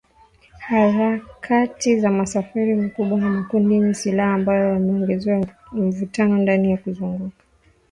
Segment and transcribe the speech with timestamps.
[0.59, 7.49] Harakati za misafara mikubwa ya makundi yenye silaha ambayo yameongeza mvutano ndani na kuzunguka Tripoli